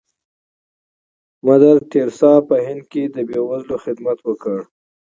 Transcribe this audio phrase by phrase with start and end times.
[1.45, 4.57] مدر ټریسا په هند کې د بې وزلو خدمت وکړ.